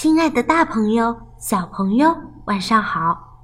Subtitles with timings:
[0.00, 3.40] 亲爱的，大朋友、小朋友，晚上好！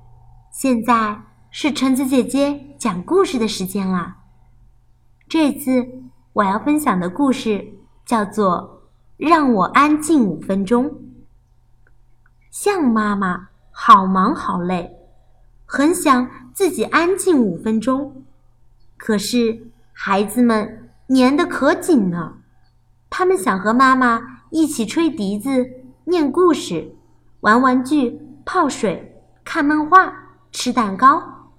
[0.52, 4.18] 现在是橙子姐姐讲故事的时间了。
[5.28, 5.84] 这次
[6.32, 7.74] 我要分享的故事
[8.06, 8.84] 叫做
[9.28, 10.84] 《让我安静五分钟》。
[12.52, 14.92] 象妈妈好忙好累，
[15.66, 18.22] 很想自己安静五分钟，
[18.96, 22.36] 可是孩子们粘得可紧了，
[23.10, 25.80] 他们想和妈妈一起吹笛子。
[26.04, 26.94] 念故事、
[27.40, 30.12] 玩玩具、泡水、看漫画、
[30.52, 31.50] 吃蛋糕。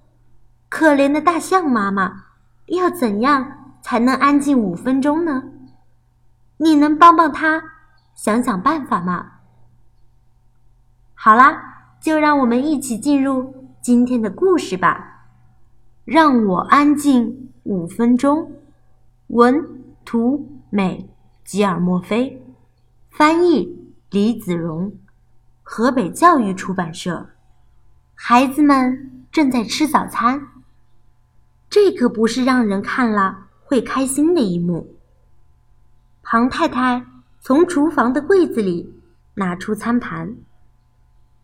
[0.68, 2.24] 可怜的大象妈妈，
[2.66, 5.44] 要怎样才能安静五分钟呢？
[6.58, 7.62] 你能帮帮他
[8.14, 9.32] 想想办法吗？
[11.14, 15.24] 好啦，就让我们一起进入今天的故事吧。
[16.04, 18.52] 让我安静五分钟。
[19.28, 21.10] 文图美
[21.44, 22.40] 吉尔莫菲，
[23.10, 23.85] 翻译。
[24.10, 24.96] 李子荣，
[25.64, 27.26] 河北教育出版社。
[28.14, 30.46] 孩子们正在吃早餐，
[31.68, 34.94] 这可不是让人看了会开心的一幕。
[36.22, 37.04] 庞太太
[37.40, 38.94] 从厨房的柜子里
[39.34, 40.36] 拿出餐盘，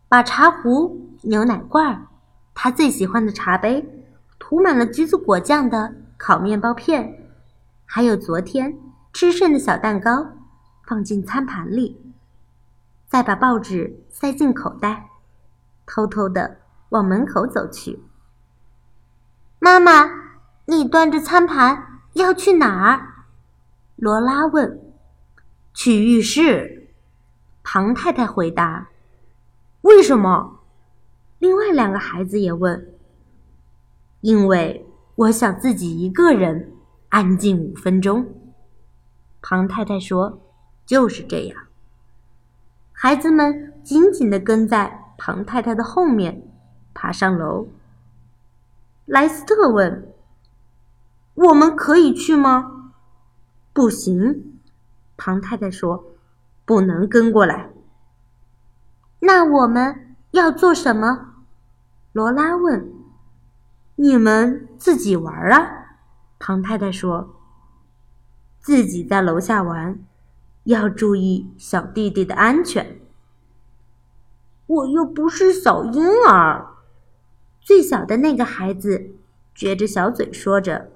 [0.07, 2.07] 把茶壶、牛奶罐、
[2.53, 4.05] 她最喜欢的茶杯、
[4.39, 7.27] 涂满了橘子果酱的烤面包片，
[7.85, 8.73] 还有昨天
[9.11, 10.25] 吃剩的小蛋糕，
[10.87, 11.99] 放进餐盘里。
[13.13, 15.11] 再把报纸塞进口袋，
[15.85, 16.57] 偷偷的
[16.89, 18.01] 往门口走去。
[19.59, 20.09] 妈妈，
[20.65, 23.27] 你端着餐盘要去哪儿？
[23.97, 24.81] 罗拉问。
[25.75, 26.89] 去浴室。
[27.61, 28.89] 庞太太回答。
[29.81, 30.61] 为什么？
[31.37, 32.95] 另外两个孩子也问。
[34.21, 36.73] 因为我想自己一个人
[37.09, 38.25] 安静五分钟。
[39.39, 40.41] 庞太太说
[40.83, 41.57] ：“就是这样。”
[43.03, 46.41] 孩子们紧紧地跟在庞太太的后面，
[46.93, 47.67] 爬上楼。
[49.05, 50.13] 莱斯特问
[51.35, 52.93] ：“我们可以去吗
[53.73, 54.57] ？”“不行。”
[55.17, 56.05] 庞太太说
[56.63, 57.71] ，“不能跟过来。
[59.19, 61.33] ”“那我们要做什么？”
[62.13, 62.89] 罗拉问。
[63.97, 65.97] “你们自己玩啊。”
[66.39, 67.35] 庞太太说
[68.63, 69.99] ，“自己在楼下玩。”
[70.63, 72.99] 要注意小弟弟的安全。
[74.65, 76.67] 我又不是小婴儿。
[77.59, 79.11] 最小的那个孩子
[79.55, 80.89] 撅着小嘴说着。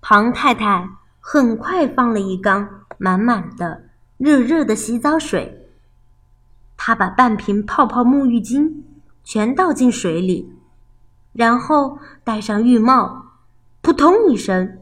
[0.00, 3.84] 庞太太很快放了一缸满满的
[4.16, 5.68] 热热的洗澡水。
[6.76, 8.82] 她把半瓶泡泡沐浴巾
[9.22, 10.52] 全倒进水里，
[11.32, 13.32] 然后戴上浴帽，
[13.80, 14.78] 扑通一声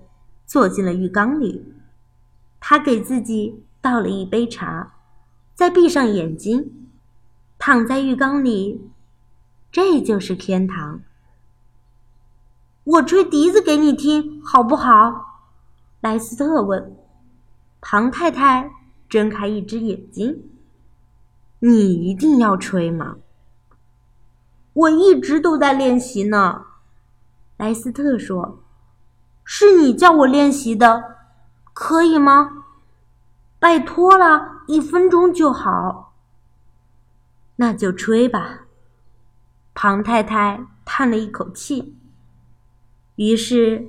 [0.46, 1.72] 坐进了浴缸里。
[2.60, 3.64] 她给自己。
[3.82, 4.94] 倒了一杯茶，
[5.54, 6.88] 再闭上眼睛，
[7.58, 8.88] 躺在浴缸里，
[9.72, 11.00] 这就是天堂。
[12.84, 15.40] 我吹笛子给你听，好不好？
[16.00, 16.96] 莱斯特问。
[17.80, 18.70] 庞太太
[19.08, 20.44] 睁开一只眼睛
[21.58, 23.16] ：“你一定要吹吗？”
[24.74, 26.66] 我一直都在练习呢。
[27.56, 28.62] 莱斯特说
[29.44, 31.16] ：“是你叫我练习的，
[31.72, 32.61] 可以吗？”
[33.62, 36.16] 拜托了，一分钟就好。
[37.54, 38.62] 那就吹吧。
[39.72, 41.96] 庞太太叹了一口气。
[43.14, 43.86] 于是，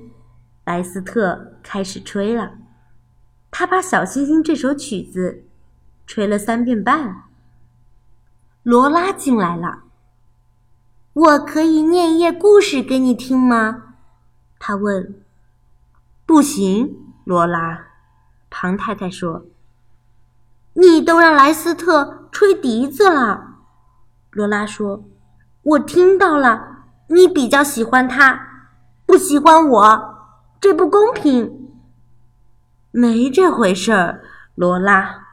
[0.62, 2.52] 莱斯特开始吹了。
[3.50, 5.42] 他把《小星星》这首曲子
[6.06, 7.24] 吹了三遍半。
[8.62, 9.82] 罗拉进来了。
[11.14, 13.96] 我可以念一页故事给你听吗？
[14.60, 15.20] 他问。
[16.24, 17.88] 不行，罗拉。
[18.48, 19.46] 庞太太说。
[20.74, 23.58] 你都让莱斯特吹笛子了，
[24.30, 25.04] 罗拉说
[25.62, 28.68] ：“我听到了，你比较喜欢他，
[29.06, 30.14] 不喜欢我，
[30.60, 31.70] 这不公平。”
[32.90, 34.24] 没这回事儿，
[34.56, 35.26] 罗拉。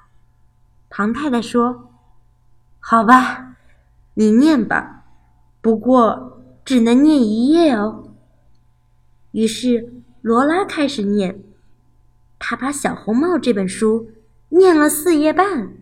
[0.89, 1.91] 庞太太说
[2.79, 3.55] ：“好吧，
[4.13, 5.03] 你念吧，
[5.59, 8.03] 不过只能念一页哦。”
[9.31, 9.91] 于是
[10.21, 11.43] 罗拉开始念，
[12.37, 14.11] 他把《小红帽》这本书。
[14.51, 15.73] 念了四页半。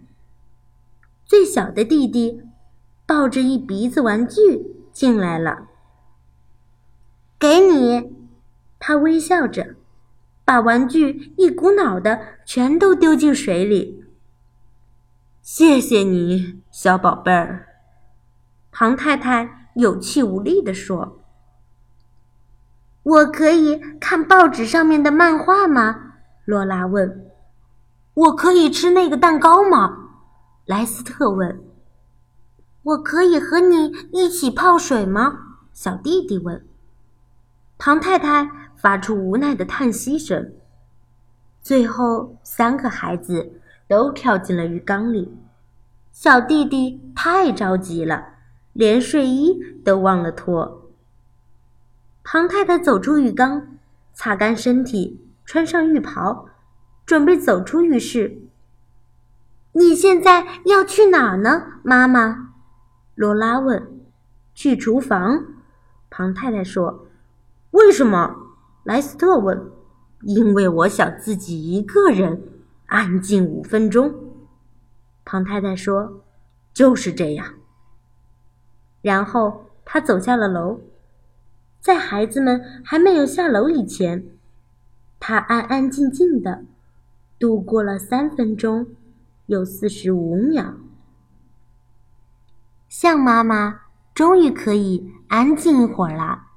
[1.26, 2.42] 最小的弟弟
[3.06, 5.68] 抱着一鼻子玩具进来了。
[7.38, 8.16] 给你，
[8.80, 9.76] 他微笑着，
[10.44, 14.04] 把玩具一股脑的全都丢进水里。
[15.42, 17.68] 谢谢你，小宝贝儿。
[18.72, 21.24] 庞太太有气无力地说
[23.02, 26.14] ：“我可以看报纸上面的漫画吗？”
[26.46, 27.26] 罗拉问。
[28.20, 30.10] 我可以吃那个蛋糕吗？
[30.66, 31.64] 莱斯特问。
[32.84, 35.62] 我可以和你一起泡水吗？
[35.72, 36.68] 小弟弟问。
[37.78, 40.54] 唐太太发出无奈的叹息声。
[41.62, 45.34] 最后，三个孩子都跳进了浴缸里。
[46.12, 48.34] 小弟弟太着急了，
[48.74, 50.92] 连睡衣都忘了脱。
[52.26, 53.78] 唐太太走出浴缸，
[54.14, 56.50] 擦干身体，穿上浴袍，
[57.10, 58.38] 准备走出浴室。
[59.72, 62.54] 你现在要去哪儿呢，妈妈？
[63.16, 64.00] 罗拉问。
[64.54, 65.44] 去厨房，
[66.12, 67.08] 庞太太说。
[67.72, 68.36] 为什么？
[68.84, 69.72] 莱斯特问。
[70.22, 72.44] 因为我想自己一个人
[72.86, 74.14] 安静五分钟。
[75.26, 76.22] 庞太太说。
[76.76, 77.56] 就是这样。
[79.02, 80.82] 然后他走下了楼，
[81.80, 84.28] 在孩子们还没有下楼以前，
[85.20, 86.66] 他安安静静的
[87.40, 88.86] 度过了三分钟。
[89.48, 90.76] 有四十五秒，
[92.88, 93.82] 象妈妈
[94.14, 96.50] 终于可以安静一会儿了。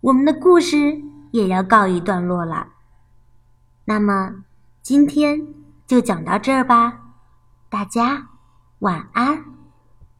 [0.00, 1.02] 我们的故事
[1.32, 2.68] 也要告一段落了。
[3.84, 4.44] 那么
[4.80, 5.44] 今天
[5.84, 7.16] 就讲到这儿吧，
[7.68, 8.28] 大家
[8.78, 9.51] 晚安。